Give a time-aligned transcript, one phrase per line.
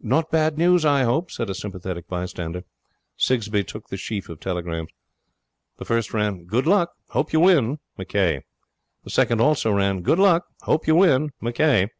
[0.00, 2.64] 'Not bad news, I hope,' said a sympathetic bystander.
[3.18, 4.88] Sigsbee took the sheaf of telegrams.
[5.76, 6.92] The first ran: 'Good luck.
[7.10, 7.80] Hope you win.
[7.98, 8.40] McCay.'
[9.02, 10.46] The second also ran: 'Good luck.
[10.62, 11.32] Hope you win.
[11.42, 11.90] McCay.'